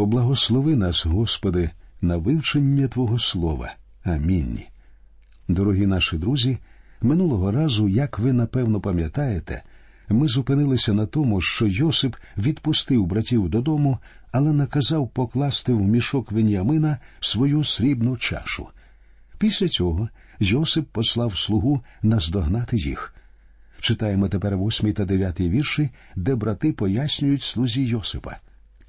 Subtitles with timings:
[0.00, 3.74] Поблагослови нас, Господи, на вивчення Твого Слова.
[4.04, 4.60] Амінь.
[5.48, 6.58] Дорогі наші друзі,
[7.02, 9.62] минулого разу, як ви напевно пам'ятаєте,
[10.08, 13.98] ми зупинилися на тому, що Йосип відпустив братів додому,
[14.32, 18.68] але наказав покласти в мішок Веніамина свою срібну чашу.
[19.38, 20.08] Після цього
[20.38, 23.14] Йосип послав слугу наздогнати їх.
[23.80, 28.36] Читаємо тепер восьмий та дев'ятий вірші, де брати пояснюють слузі Йосипа.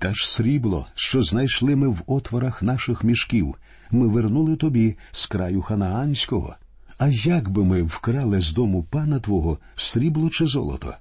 [0.01, 3.55] Та ж срібло, що знайшли ми в отворах наших мішків,
[3.91, 6.55] ми вернули тобі з краю ханаанського.
[6.97, 10.95] А як би ми вкрали з дому пана твого срібло чи золото?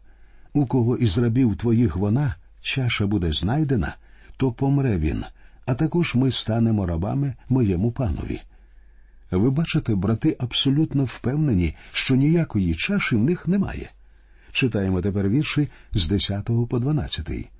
[0.53, 3.97] У кого із рабів твоїх вона чаша буде знайдена,
[4.37, 5.25] то помре він,
[5.67, 8.41] а також ми станемо рабами моєму панові.
[9.31, 13.91] Ви бачите, брати абсолютно впевнені, що ніякої чаші в них немає.
[14.53, 17.51] Читаємо тепер вірші з 10 по 12.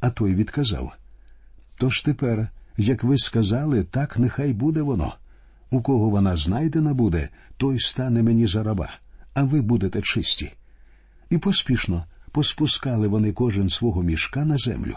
[0.00, 0.92] А той відказав
[1.76, 5.14] Тож тепер, як ви сказали, так нехай буде воно.
[5.70, 8.90] У кого вона знайдена буде, той стане мені за раба,
[9.34, 10.52] а ви будете чисті.
[11.30, 14.96] І поспішно поспускали вони кожен свого мішка на землю,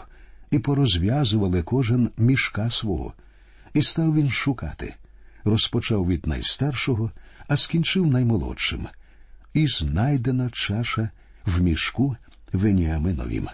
[0.50, 3.12] і порозв'язували кожен мішка свого.
[3.74, 4.94] І став він шукати.
[5.44, 7.10] Розпочав від найстаршого,
[7.48, 8.86] а скінчив наймолодшим.
[9.54, 11.10] І знайдена чаша
[11.46, 12.16] в мішку
[12.52, 13.48] Веніаминовім.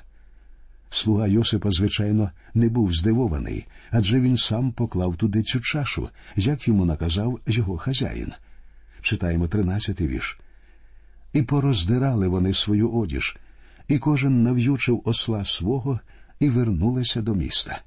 [0.90, 6.84] Слуга Йосипа, звичайно, не був здивований, адже він сам поклав туди цю чашу, як йому
[6.84, 8.32] наказав його хазяїн.
[9.00, 10.38] Читаємо тринадцятий вірш.
[11.32, 13.36] І пороздирали вони свою одіж,
[13.88, 16.00] і кожен нав'ючив осла свого
[16.40, 17.80] і вернулися до міста.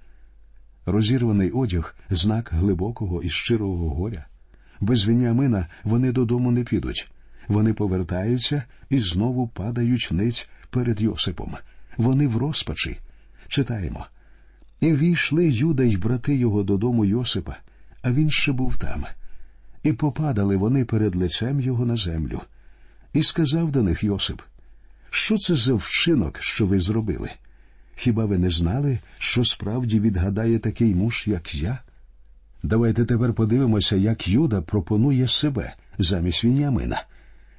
[0.86, 4.26] Розірваний одяг знак глибокого і щирого горя.
[4.80, 7.12] Без Веніамина вони додому не підуть.
[7.48, 11.56] Вони повертаються і знову падають ниць перед Йосипом.
[12.00, 12.98] Вони в розпачі.
[13.48, 14.06] Читаємо.
[14.82, 17.56] І війшли Юда й брати його додому Йосипа,
[18.02, 19.06] а він ще був там.
[19.84, 22.42] І попадали вони перед лицем його на землю.
[23.14, 24.42] І сказав до них Йосип:
[25.10, 27.30] Що це за вчинок, що ви зробили?
[27.96, 31.80] Хіба ви не знали, що справді відгадає такий муж, як я?
[32.64, 37.04] Давайте тепер подивимося, як Юда пропонує себе замість Вінямина.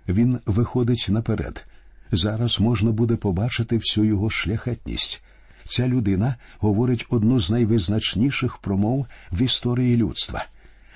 [0.09, 1.66] Він виходить наперед.
[2.12, 5.22] Зараз можна буде побачити всю його шляхетність.
[5.65, 10.47] Ця людина говорить одну з найвизначніших промов в історії людства.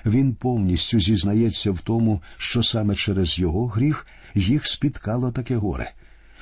[0.05, 5.91] Він повністю зізнається в тому, що саме через його гріх їх спіткало таке горе.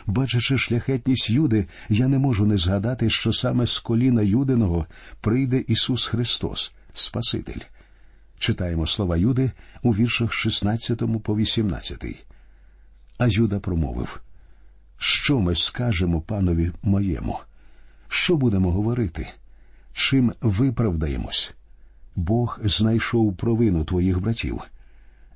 [0.06, 4.85] Бачачи шляхетність Юди, я не можу не згадати, що саме з коліна Юдиного
[5.22, 7.59] прийде Ісус Христос, Спаситель.
[8.39, 9.51] Читаємо слова Юди
[9.81, 12.25] у віршах 16 по 18.
[13.17, 14.22] А Юда промовив
[15.05, 17.39] Що ми скажемо панові моєму?
[18.07, 19.29] Що будемо говорити?
[19.93, 21.53] Чим виправдаємось?
[22.15, 24.61] Бог знайшов провину твоїх братів.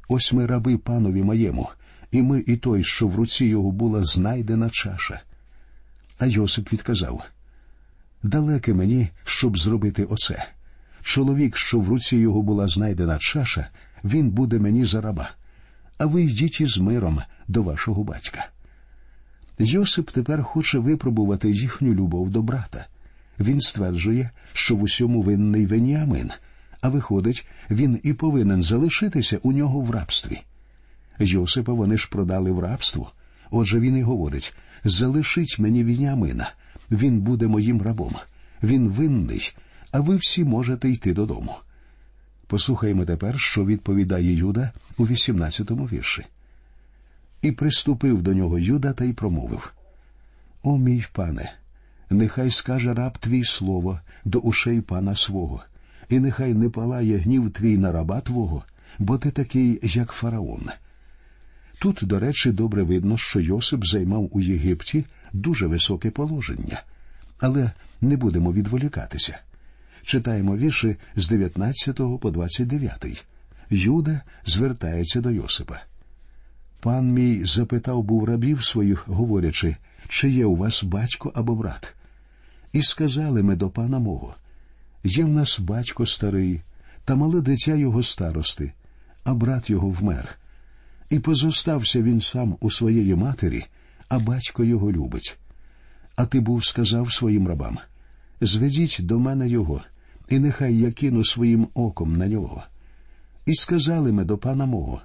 [0.08, 1.70] Ось ми раби панові моєму,
[2.12, 5.22] і ми, і той, що в руці його була знайдена чаша.
[6.20, 7.24] А Йосип відказав
[8.24, 10.46] Далеке мені, щоб зробити оце.
[11.02, 13.70] Чоловік, що в руці його була знайдена чаша,
[14.04, 15.32] він буде мені за раба.
[15.98, 18.50] А ви йдіть із миром до вашого батька.
[19.60, 22.86] Йосип тепер хоче випробувати їхню любов до брата.
[23.40, 26.32] Він стверджує, що в усьому винний Веніамин,
[26.82, 30.42] а виходить, він і повинен залишитися у нього в рабстві.
[31.20, 33.12] Йосипа вони ж продали в рабство.
[33.52, 34.54] Отже він і говорить
[34.84, 36.52] залишіть мені Вініамина,
[36.92, 38.16] він буде моїм рабом.
[38.64, 39.54] Він винний,
[39.92, 41.56] а ви всі можете йти додому.
[42.48, 46.26] Послухаємо тепер, що відповідає Юда у 18-му вірші.
[47.42, 49.74] І приступив до нього Юда та й промовив
[50.64, 51.54] О мій пане,
[52.10, 55.64] нехай скаже раб твій слово до ушей пана свого,
[56.10, 58.64] і нехай не палає гнів твій на раба твого,
[59.00, 60.70] бо ти такий, як фараон.
[61.80, 66.84] Тут, до речі, добре видно, що Йосип займав у Єгипті дуже високе положення,
[67.40, 67.72] але
[68.02, 69.40] не будемо відволікатися.
[70.04, 73.26] Читаємо вірші з 19 по 29.
[73.70, 75.80] Юда звертається до Йосипа.
[76.80, 79.76] Пан мій запитав був рабів своїх, говорячи,
[80.08, 81.96] чи є у вас батько або брат.
[82.74, 84.36] І сказали ми до пана мого
[85.04, 86.62] є в нас батько старий,
[87.06, 88.74] та мале дитя його старости,
[89.24, 90.38] а брат його вмер.
[91.10, 93.66] І позостався він сам у своєї матері,
[94.10, 95.38] а батько його любить.
[96.16, 97.78] А ти був сказав своїм рабам
[98.42, 99.82] зведіть до мене його,
[100.30, 102.64] і нехай я кину своїм оком на нього.
[103.46, 105.02] І сказали ми до пана мого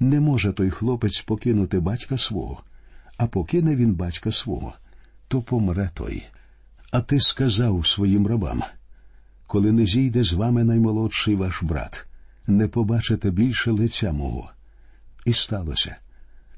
[0.00, 2.62] не може той хлопець покинути батька свого,
[3.16, 4.74] а покине він батька свого,
[5.28, 6.22] то помре той.
[6.90, 8.62] А ти сказав своїм рабам
[9.46, 12.06] коли не зійде з вами наймолодший ваш брат,
[12.46, 14.50] не побачите більше лиця мого.
[15.24, 15.96] І сталося.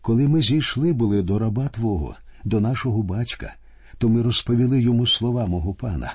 [0.00, 3.55] Коли ми зійшли були до раба Твого, до нашого батька,
[3.99, 6.15] то ми розповіли йому слова мого пана.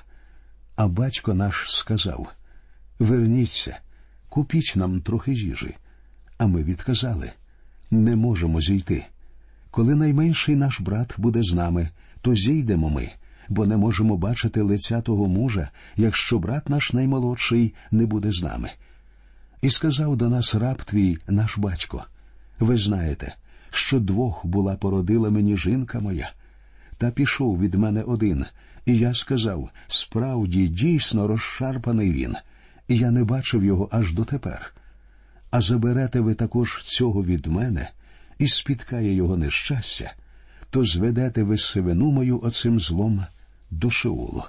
[0.76, 2.28] А батько наш сказав
[3.00, 3.80] Верніться,
[4.30, 5.76] купіть нам трохи їжі.
[6.42, 7.32] А ми відказали
[7.92, 9.06] не можемо зійти.
[9.72, 11.90] Коли найменший наш брат буде з нами,
[12.22, 13.12] то зійдемо ми,
[13.50, 18.70] бо не можемо бачити лиця того мужа, якщо брат наш наймолодший не буде з нами.
[19.62, 22.06] І сказав до нас раб твій, наш батько
[22.60, 23.36] ви знаєте,
[23.70, 26.32] що двох була породила мені жінка моя,
[26.98, 28.46] та пішов від мене один,
[28.86, 32.36] і я сказав справді, дійсно розшарпаний він,
[32.88, 34.74] і я не бачив його аж дотепер.
[35.52, 37.90] А заберете ви також цього від мене,
[38.40, 40.14] і спіткає його нещастя,
[40.70, 43.26] то зведете ви сивину мою оцим злом
[43.72, 44.44] до Шеулу.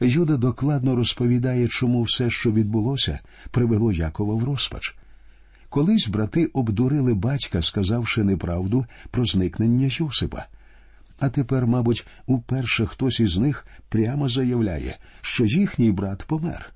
[0.00, 3.18] Юда докладно розповідає, чому все, що відбулося,
[3.50, 4.96] привело Якова в розпач.
[5.68, 10.46] Колись брати обдурили батька, сказавши неправду про зникнення Йосипа.
[11.20, 16.72] А тепер, мабуть, уперше хтось із них прямо заявляє, що їхній брат помер.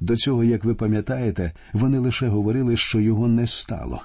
[0.00, 4.02] До цього, як ви пам'ятаєте, вони лише говорили, що його не стало.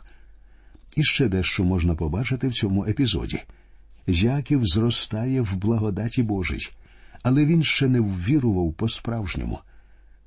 [0.95, 3.41] І ще дещо можна побачити в цьому епізоді.
[4.07, 6.69] Яків зростає в благодаті Божій,
[7.23, 9.59] але він ще не ввірував по-справжньому.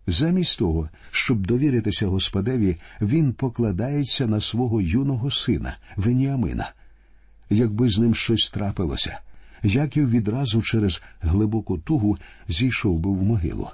[0.06, 6.72] Замість того, щоб довіритися Господеві, він покладається на свого юного сина Веніамина.
[7.50, 9.20] Якби з ним щось трапилося,
[9.62, 12.18] Яків відразу через глибоку тугу
[12.48, 13.68] зійшов би в могилу.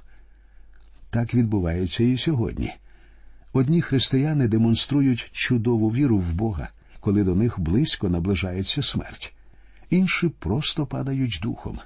[1.15, 2.73] Так відбувається і сьогодні.
[3.53, 6.69] Одні християни демонструють чудову віру в Бога,
[7.01, 9.35] коли до них близько наближається смерть,
[9.91, 11.79] інші просто падають духом.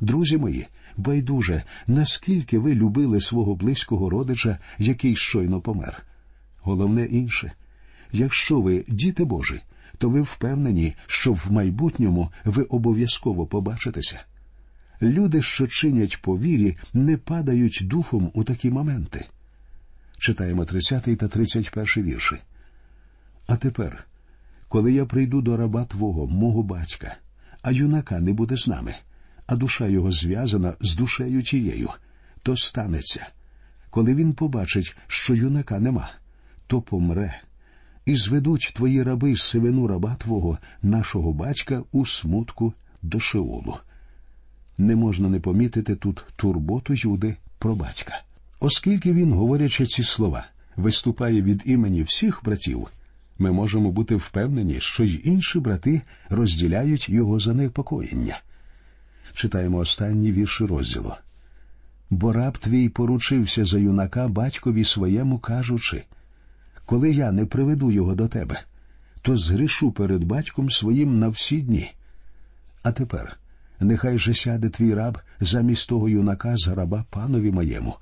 [0.00, 6.02] Друзі мої, байдуже, наскільки ви любили свого близького родича, який щойно помер.
[6.60, 7.52] Головне інше
[8.12, 9.60] якщо ви діти Божі,
[9.98, 14.20] то ви впевнені, що в майбутньому ви обов'язково побачитеся.
[15.02, 19.26] Люди, що чинять по вірі, не падають духом у такі моменти.
[20.18, 22.36] Читаємо 30 та 31 вірші.
[23.46, 24.04] А тепер,
[24.68, 27.16] коли я прийду до раба Твого, мого батька,
[27.62, 28.94] а юнака не буде з нами,
[29.46, 31.90] а душа його зв'язана з душею тією,
[32.42, 33.26] то станеться.
[33.90, 36.10] Коли він побачить, що юнака нема,
[36.66, 37.40] то помре,
[38.06, 43.76] і зведуть твої раби сивину раба Твого, нашого батька, у смутку до Шеолу.
[44.78, 48.22] Не можна не помітити тут турботу Юди про батька.
[48.60, 50.46] Оскільки він, говорячи ці слова,
[50.76, 52.88] виступає від імені всіх братів,
[53.38, 56.00] ми можемо бути впевнені, що й інші брати
[56.30, 58.40] розділяють його занепокоєння
[59.36, 61.12] читаємо останні вірші розділу.
[62.10, 66.04] Бо раб твій поручився за юнака батькові своєму, кажучи
[66.86, 68.60] коли я не приведу його до тебе,
[69.22, 71.94] то згрішу перед батьком своїм на всі дні.
[72.82, 73.38] А тепер
[73.80, 77.96] нехай же сяде твій раб замість того юнака з раба панові моєму,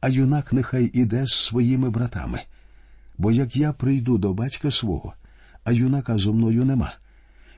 [0.00, 2.42] а юнак нехай іде з своїми братами.
[3.18, 5.14] Бо як я прийду до батька свого,
[5.64, 6.94] а юнака зо мною нема,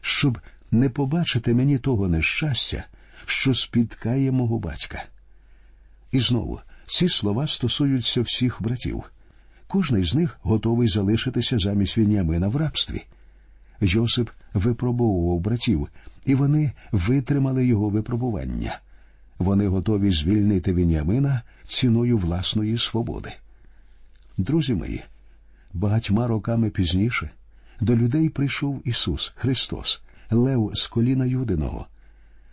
[0.00, 0.38] щоб
[0.70, 2.84] не побачити мені того нещастя,
[3.26, 5.04] що спіткає мого батька.
[6.12, 9.04] І знову ці слова стосуються всіх братів.
[9.66, 13.04] Кожний з них готовий залишитися замість Вінямина в рабстві.
[13.80, 15.88] Йосип випробовував братів,
[16.26, 18.78] і вони витримали його випробування.
[19.38, 23.32] Вони готові звільнити Вінямина ціною власної свободи.
[24.38, 25.02] Друзі мої,
[25.72, 27.30] багатьма роками пізніше
[27.80, 31.86] до людей прийшов Ісус Христос, Лев з коліна Юдиного.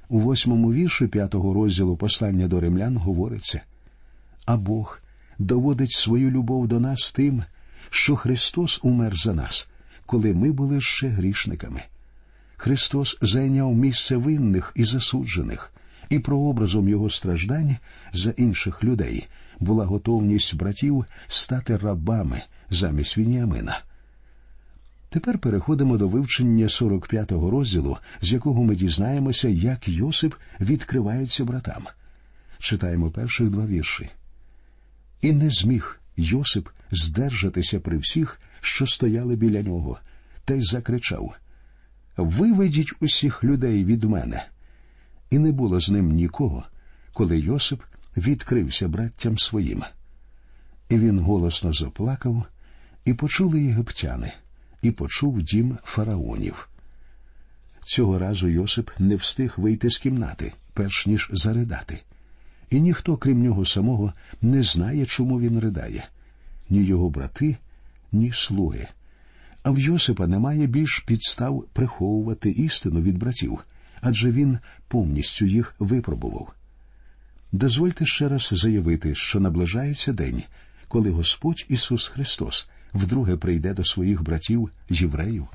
[0.10, 3.62] У восьмому вірші п'ятого розділу послання до римлян говориться
[4.48, 5.02] а Бог
[5.38, 7.44] доводить свою любов до нас тим,
[7.90, 9.68] що Христос умер за нас,
[10.06, 11.84] коли ми були ще грішниками.
[12.58, 15.74] Христос зайняв місце винних і засуджених,
[16.10, 17.78] і прообразом Його страждань
[18.14, 19.28] за інших людей
[19.60, 23.82] була готовність братів стати рабами замість Вініамина.
[25.10, 31.88] Тепер переходимо до вивчення 45-го розділу, з якого ми дізнаємося, як Йосип відкривається братам.
[32.60, 34.10] Читаємо перших два вірші.
[35.22, 40.00] І не зміг Йосип здержатися при всіх, що стояли біля нього,
[40.46, 41.36] та й закричав
[42.18, 44.46] Виведіть усіх людей від мене.
[45.30, 46.64] І не було з ним нікого,
[47.14, 47.82] коли Йосип
[48.18, 49.84] відкрився браттям своїм.
[50.90, 52.46] І він голосно заплакав,
[53.06, 54.34] і почули єгиптяни
[54.82, 56.70] і почув дім фараонів.
[57.82, 62.02] Цього разу Йосип не встиг вийти з кімнати, перш ніж заридати.
[62.70, 66.10] і ніхто, крім нього самого, не знає, чому він ридає
[66.70, 67.58] ні його брати,
[68.12, 68.88] ні слуги.
[69.68, 73.60] А в Йосипа немає більш підстав приховувати істину від братів,
[74.02, 74.58] адже він
[74.88, 76.54] повністю їх випробував.
[77.52, 80.44] Дозвольте ще раз заявити, що наближається день,
[80.88, 85.48] коли Господь Ісус Христос вдруге прийде до своїх братів євреїв.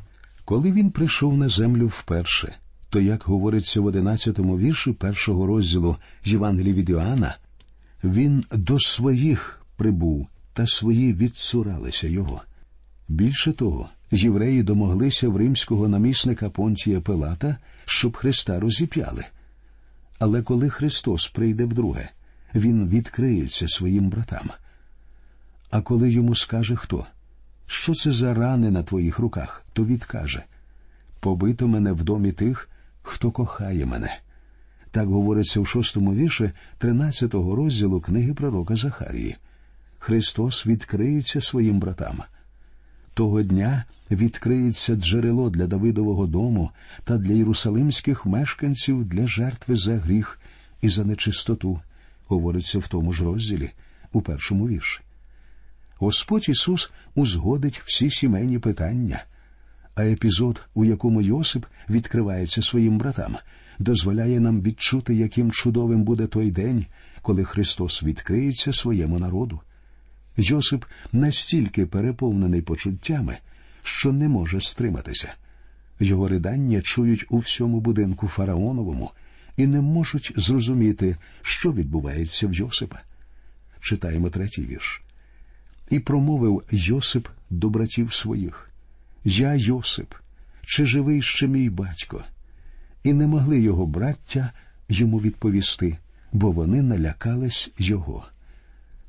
[0.44, 2.56] Коли він прийшов на землю вперше,
[2.90, 7.36] то, як говориться в одинадцятому вірші першого розділу Євангелії від Іоанна,
[8.04, 12.42] він до своїх прибув, та свої відцуралися його.
[13.08, 19.24] Більше того, євреї домоглися в римського намісника Понтія Пилата, щоб Христа розіп'яли.
[20.18, 22.08] Але коли Христос прийде вдруге,
[22.54, 24.50] Він відкриється своїм братам.
[25.70, 27.06] А коли йому скаже хто,
[27.66, 30.42] що це за рани на твоїх руках, то відкаже
[31.20, 32.68] побито мене в домі тих,
[33.02, 34.18] хто кохає мене.
[34.90, 36.50] Так говориться в шостому вірші
[36.80, 39.36] 13-го розділу книги пророка Захарії.
[39.98, 42.22] Христос відкриється своїм братам.
[43.14, 46.70] Того дня відкриється джерело для Давидового дому
[47.04, 50.40] та для єрусалимських мешканців для жертви за гріх
[50.82, 51.80] і за нечистоту,
[52.26, 53.70] говориться в тому ж розділі,
[54.12, 55.00] у першому вірші.
[55.98, 59.24] Господь Ісус узгодить всі сімейні питання,
[59.94, 63.36] а епізод, у якому Йосип відкривається своїм братам,
[63.78, 66.86] дозволяє нам відчути, яким чудовим буде той день,
[67.22, 69.60] коли Христос відкриється своєму народу.
[70.36, 73.38] Йосип настільки переповнений почуттями,
[73.82, 75.34] що не може стриматися.
[76.00, 79.10] Його ридання чують у всьому будинку фараоновому
[79.56, 83.00] і не можуть зрозуміти, що відбувається в Йосипа.
[83.80, 85.02] Читаємо третій вірш.
[85.90, 88.70] І промовив Йосип до братів своїх
[89.24, 90.14] Я Йосип,
[90.66, 92.24] чи живий ще мій батько?
[93.04, 94.52] І не могли його браття
[94.88, 95.98] йому відповісти,
[96.32, 98.24] бо вони налякались його.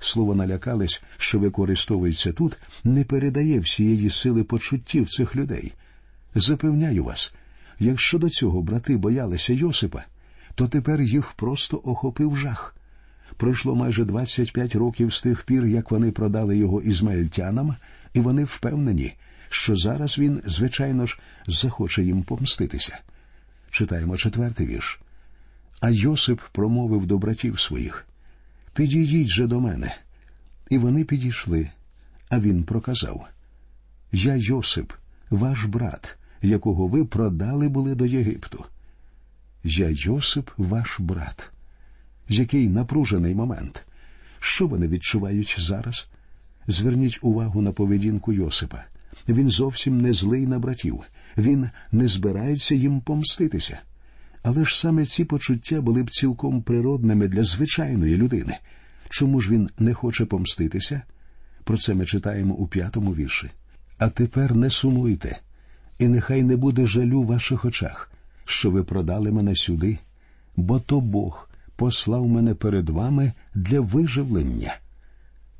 [0.03, 5.73] Слово налякались, що використовується тут, не передає всієї сили почуттів цих людей.
[6.35, 7.33] Запевняю вас,
[7.79, 10.03] якщо до цього брати боялися Йосипа,
[10.55, 12.75] то тепер їх просто охопив жах.
[13.37, 17.75] Пройшло майже 25 років з тих пір, як вони продали його ізмаїльтянам,
[18.13, 19.13] і вони впевнені,
[19.49, 22.99] що зараз він, звичайно ж, захоче їм помститися.
[23.71, 24.99] Читаємо четвертий вірш.
[25.79, 28.05] А Йосип промовив до братів своїх
[28.73, 29.95] Підійдіть же до мене.
[30.69, 31.69] І вони підійшли,
[32.29, 33.27] а він проказав
[34.11, 34.93] Я Йосип,
[35.29, 38.65] ваш брат, якого ви продали були до Єгипту.
[39.63, 41.51] Я Йосип, ваш брат.
[42.29, 43.85] Який напружений момент.
[44.39, 46.07] Що вони відчувають зараз?
[46.67, 48.83] Зверніть увагу на поведінку Йосипа.
[49.29, 51.03] Він зовсім не злий на братів,
[51.37, 53.79] він не збирається їм помститися.
[54.43, 58.57] Але ж саме ці почуття були б цілком природними для звичайної людини.
[59.09, 61.01] Чому ж він не хоче помститися?
[61.63, 63.49] Про це ми читаємо у п'ятому вірші.
[63.97, 65.39] А тепер не сумуйте,
[65.99, 68.11] і нехай не буде жалю в ваших очах,
[68.45, 69.97] що ви продали мене сюди,
[70.55, 74.77] бо то Бог послав мене перед вами для виживлення.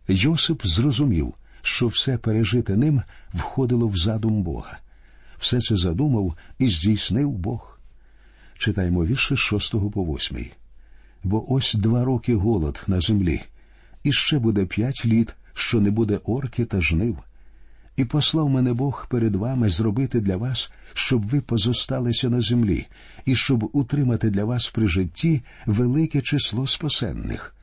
[0.08, 3.02] Йосип зрозумів, що все пережите ним
[3.34, 4.80] входило в задум Бога.
[5.38, 7.73] Все це задумав і здійснив Бог.
[8.64, 10.46] Читаємо вірші з 6 по 8.
[11.24, 13.42] Бо ось два роки голод на землі,
[14.04, 17.18] і ще буде п'ять літ, що не буде орки та жнив.
[17.96, 22.88] І послав мене Бог перед вами зробити для вас, щоб ви позосталися на землі,
[23.26, 27.56] і щоб утримати для вас при житті велике число спасенних.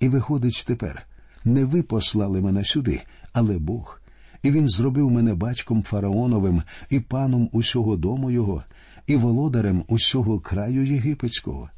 [0.00, 1.06] І виходить тепер,
[1.44, 3.02] не ви послали мене сюди,
[3.32, 4.00] але Бог,
[4.42, 8.64] і він зробив мене батьком фараоновим і паном усього дому його,
[9.06, 11.70] і володарем усього краю єгипетського.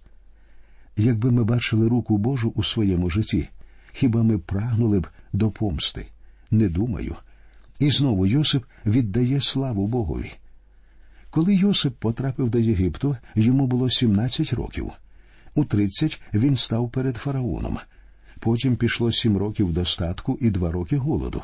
[0.96, 3.48] Якби ми бачили руку Божу у своєму житті,
[3.92, 6.06] хіба ми прагнули б до помсти?
[6.50, 7.16] Не думаю.
[7.78, 10.32] І знову Йосип віддає славу Богові.
[11.30, 14.90] Коли Йосип потрапив до Єгипту, йому було 17 років.
[15.54, 17.78] У 30 він став перед фараоном.
[18.40, 21.42] Потім пішло сім років достатку і два роки голоду.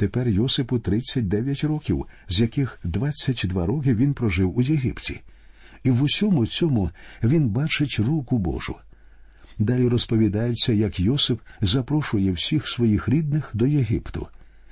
[0.00, 5.20] Тепер Йосипу 39 років, з яких 22 роки він прожив у Єгипті.
[5.84, 6.90] І в усьому цьому
[7.22, 8.76] він бачить руку Божу.
[9.58, 14.28] Далі розповідається, як Йосип запрошує всіх своїх рідних до Єгипту.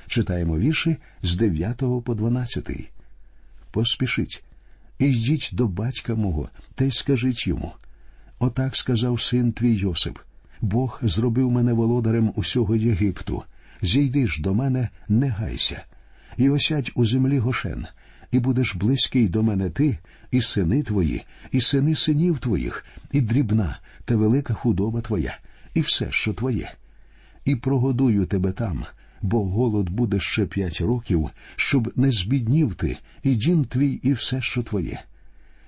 [0.06, 2.70] Читаємо вірші з 9 по 12.
[3.70, 4.44] Поспішіть,
[4.98, 7.72] і йдіть до батька мого та й скажіть йому.
[8.38, 10.18] Отак сказав син твій Йосип.
[10.60, 13.44] Бог зробив мене володарем усього Єгипту.
[13.82, 15.84] Зійди ж до мене, не гайся,
[16.36, 17.86] і осядь у землі Гошен,
[18.32, 19.98] і будеш близький до мене ти,
[20.30, 25.38] і сини твої, і сини синів твоїх, і дрібна та велика худоба твоя,
[25.74, 26.72] і все, що твоє,
[27.44, 28.84] і прогодую тебе там,
[29.22, 34.40] бо голод буде ще п'ять років, щоб не збіднів ти, і дім твій, і все,
[34.40, 35.00] що твоє.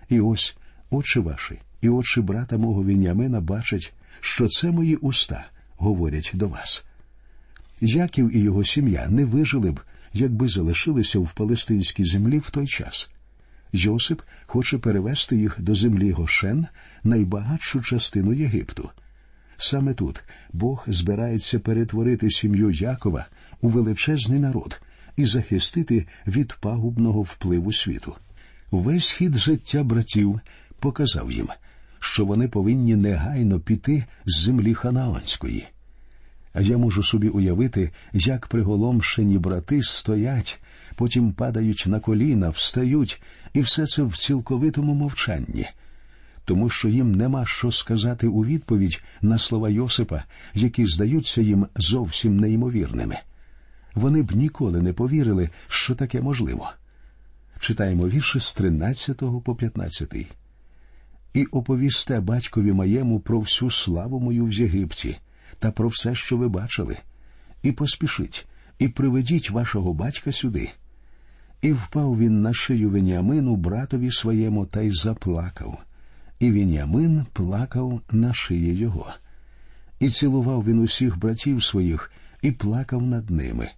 [0.09, 0.57] І ось
[0.91, 6.85] очі ваші, і очі брата мого Вінямина бачать, що це мої уста говорять до вас.
[7.81, 9.81] Яків і його сім'я не вижили б,
[10.13, 13.11] якби залишилися в палестинській землі в той час.
[13.73, 16.67] Йосип хоче перевести їх до землі Гошен,
[17.05, 18.91] найбагатшу частину Єгипту.
[19.57, 23.27] Саме тут Бог збирається перетворити сім'ю Якова
[23.61, 24.81] у величезний народ
[25.17, 28.17] і захистити від пагубного впливу світу.
[28.71, 30.41] Весь хід життя братів
[30.79, 31.49] показав їм,
[31.99, 35.67] що вони повинні негайно піти з землі ханаанської.
[36.55, 40.61] Я можу собі уявити, як приголомшені брати стоять,
[40.97, 45.67] потім падають на коліна, встають, і все це в цілковитому мовчанні,
[46.45, 50.23] тому що їм нема що сказати у відповідь на слова Йосипа,
[50.55, 53.17] які здаються їм зовсім неймовірними.
[53.95, 56.71] Вони б ніколи не повірили, що таке можливо.
[57.61, 60.15] Читаємо вірші з 13 по 15.
[61.35, 65.19] І оповісте батькові моєму про всю славу мою в Єгипті
[65.61, 66.97] та про все, що ви бачили,
[67.63, 68.47] і поспішіть,
[68.79, 70.71] і приведіть вашого батька сюди.
[71.63, 75.79] І впав він на шию Веніамину, братові своєму, та й заплакав.
[76.39, 79.13] І Веніамин плакав на шиї його.
[79.99, 82.13] І цілував він усіх братів своїх
[82.43, 83.71] і плакав над ними.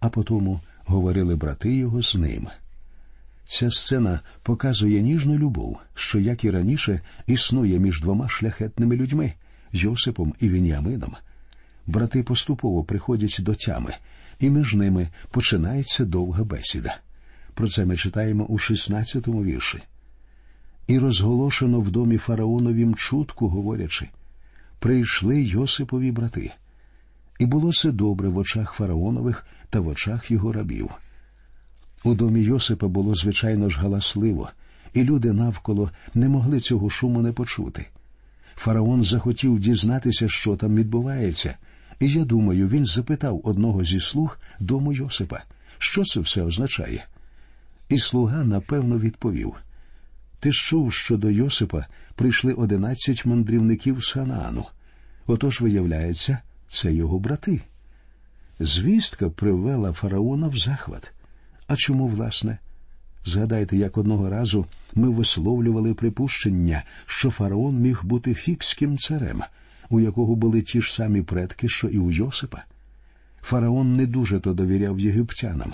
[0.00, 2.48] А потому говорили брати його з ним.
[3.44, 9.34] Ця сцена показує ніжну любов, що, як і раніше, існує між двома шляхетними людьми
[9.74, 11.16] Йосипом і Веніамином.
[11.86, 13.94] Брати поступово приходять до тями,
[14.40, 16.96] і між ними починається довга бесіда.
[17.54, 19.82] Про це ми читаємо у 16-му вірші.
[20.86, 24.08] І розголошено в домі фараоновім чутку, говорячи
[24.84, 26.52] прийшли Йосипові брати.
[27.38, 30.90] І було це добре в очах фараонових та в очах його рабів.
[32.04, 34.50] У домі Йосипа було звичайно ж галасливо,
[34.94, 37.86] і люди навколо не могли цього шуму не почути.
[38.56, 41.56] Фараон захотів дізнатися, що там відбувається,
[42.00, 45.42] і я думаю, він запитав одного зі слуг дому Йосипа,
[45.78, 47.06] що це все означає.
[47.88, 49.54] І слуга напевно відповів
[50.40, 54.66] Ти ж чув, що до Йосипа прийшли одинадцять мандрівників з Ханаану.
[55.26, 56.38] Отож, виявляється,
[56.68, 57.60] це його брати.
[58.60, 61.12] Звістка привела фараона в захват.
[61.66, 62.58] А чому, власне?
[63.24, 69.42] Згадайте, як одного разу ми висловлювали припущення, що фараон міг бути фікським царем,
[69.90, 72.62] у якого були ті ж самі предки, що і у Йосипа.
[73.42, 75.72] Фараон не дуже то довіряв єгиптянам,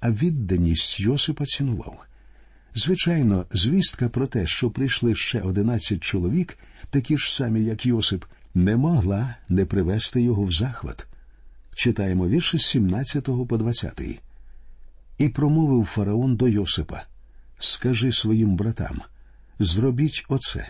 [0.00, 1.98] а відданість Йосипа цінував.
[2.74, 6.58] Звичайно, звістка про те, що прийшли ще одинадцять чоловік,
[6.90, 8.24] такі ж самі, як Йосип,
[8.54, 11.06] не могла не привести його в захват.
[11.74, 14.20] Читаємо вірші з 17 по 20.
[15.20, 17.02] І промовив фараон до Йосипа
[17.58, 19.00] Скажи своїм братам,
[19.58, 20.68] зробіть оце,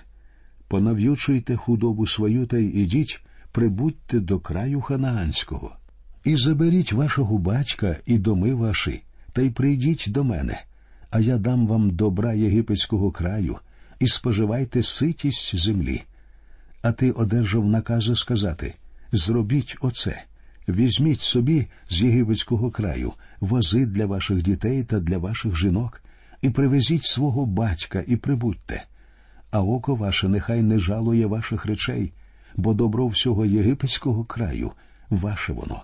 [0.69, 3.21] понав'ючуйте худобу свою та й ідіть,
[3.53, 5.77] прибудьте до краю ханаанського,
[6.25, 10.63] і заберіть вашого батька і доми ваші, та й прийдіть до мене,
[11.11, 13.59] а я дам вам добра єгипетського краю,
[13.99, 16.03] і споживайте ситість землі.
[16.83, 18.75] А ти одержав накази сказати
[19.13, 20.25] Зробіть оце,
[20.69, 26.03] візьміть собі з єгипетського краю вози для ваших дітей та для ваших жінок,
[26.43, 28.85] і привезіть свого батька і прибудьте.
[29.51, 32.13] А око ваше нехай не жалує ваших речей,
[32.57, 34.73] бо добро всього єгипетського краю
[35.11, 35.83] ваше воно.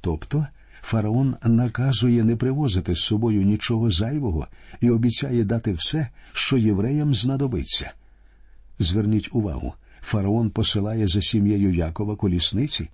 [0.00, 0.46] Тобто
[0.82, 4.46] фараон наказує не привозити з собою нічого зайвого
[4.80, 7.92] і обіцяє дати все, що євреям знадобиться.
[8.78, 12.88] Зверніть увагу, фараон посилає за сім'єю Якова колісниці.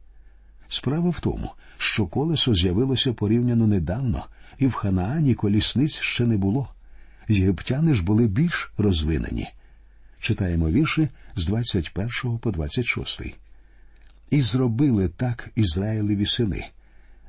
[0.72, 4.26] Справа в тому, що колесо з'явилося порівняно недавно,
[4.58, 6.68] і в Ханаані колісниць ще не було.
[7.28, 9.48] Єгиптяни ж були більш розвинені.
[10.20, 13.22] Читаємо вірші з 21 по 26.
[14.30, 16.66] І зробили так Ізраїлеві сини.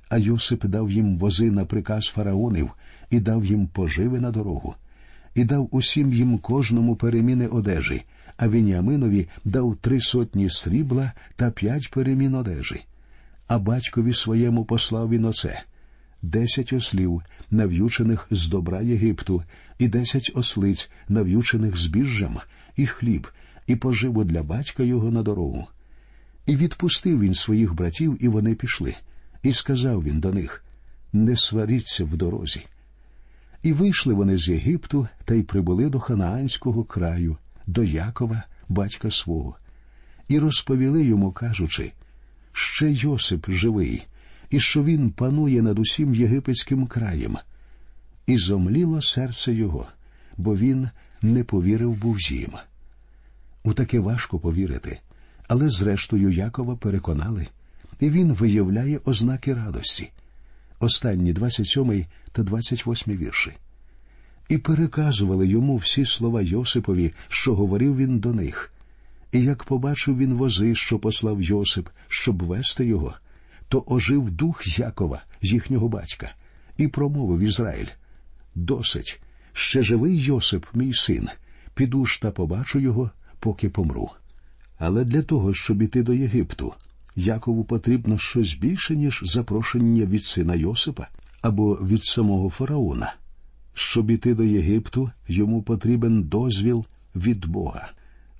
[0.09, 2.71] А Йосип дав їм вози на приказ фараонів
[3.09, 4.75] і дав їм поживи на дорогу,
[5.35, 8.03] і дав усім їм кожному переміни одежі,
[8.37, 12.85] а Веніаминові дав три сотні срібла та п'ять перемін одежі.
[13.51, 15.63] А батькові своєму послав він оце
[16.21, 19.43] десять ослів, нав'ючених з добра Єгипту,
[19.79, 22.39] і десять ослиць, нав'ючених збіжжям,
[22.75, 23.27] і хліб,
[23.67, 25.67] і поживу для батька його на дорогу.
[26.45, 28.95] І відпустив він своїх братів, і вони пішли.
[29.43, 30.63] І сказав він до них
[31.13, 32.65] Не сваріться в дорозі.
[33.63, 37.37] І вийшли вони з Єгипту та й прибули до Ханаанського краю,
[37.67, 39.57] до Якова, батька свого.
[40.27, 41.91] і розповіли йому, кажучи,
[42.53, 44.03] ще Йосип живий,
[44.49, 47.37] і що він панує над усім єгипетським краєм.
[48.27, 49.87] І зомліло серце його,
[50.37, 50.89] бо він
[51.21, 52.51] не повірив був їм.
[53.63, 54.99] У таке важко повірити,
[55.47, 57.47] але зрештою Якова переконали,
[57.99, 60.11] і він виявляє ознаки радості.
[60.79, 63.51] Останні 27 та 28 вірші.
[64.49, 68.73] І переказували йому всі слова Йосипові, що говорив він до них.
[69.31, 73.15] І як побачив він вози, що послав Йосип, щоб вести його,
[73.67, 76.31] то ожив дух Якова, їхнього батька,
[76.77, 77.87] і промовив Ізраїль
[78.55, 79.21] Досить,
[79.53, 81.29] ще живий Йосип, мій син,
[81.73, 84.09] піду ж та побачу його, поки помру.
[84.79, 86.73] Але для того, щоб іти до Єгипту,
[87.15, 91.07] Якову потрібно щось більше, ніж запрошення від сина Йосипа
[91.41, 93.13] або від самого фараона.
[93.73, 97.91] Щоб іти до Єгипту, йому потрібен дозвіл від Бога.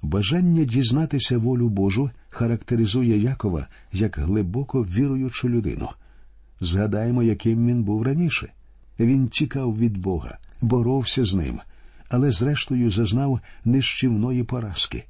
[0.02, 5.90] Бажання дізнатися волю Божу характеризує Якова як глибоко віруючу людину.
[6.60, 8.52] Згадаємо, яким він був раніше.
[9.00, 11.60] Він тікав від Бога, боровся з ним,
[12.10, 15.06] але зрештою зазнав нищівної поразки.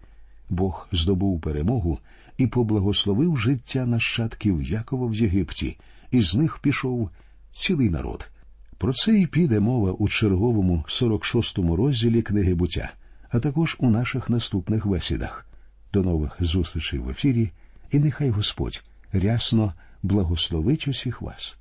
[0.49, 1.99] Бог здобув перемогу
[2.37, 5.77] і поблагословив життя нащадків Якова в Єгипті,
[6.11, 7.09] і з них пішов
[7.51, 8.29] цілий народ.
[8.77, 12.91] Про це і піде мова у черговому 46-му розділі книги буття,
[13.31, 15.45] а також у наших наступних бесідах.
[15.93, 17.51] До нових зустрічей в ефірі,
[17.91, 21.57] і нехай Господь рясно благословить усіх вас.